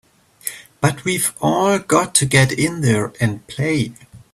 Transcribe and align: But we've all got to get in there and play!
But 0.79 1.05
we've 1.05 1.31
all 1.43 1.77
got 1.77 2.15
to 2.15 2.25
get 2.25 2.51
in 2.51 2.81
there 2.81 3.13
and 3.19 3.45
play! 3.45 3.93